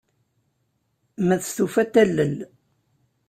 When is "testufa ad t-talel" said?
1.41-2.35